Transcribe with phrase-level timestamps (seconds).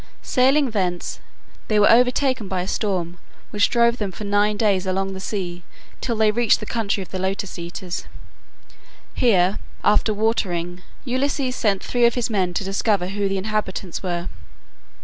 [0.23, 1.19] Sailing thence,
[1.67, 3.19] they were overtaken by a storm
[3.51, 5.61] which drove them for nine days along the sea
[6.01, 8.05] till they reached the country of the Lotus eaters.
[9.13, 14.27] Here, after watering, Ulysses sent three of his men to discover who the inhabitants were.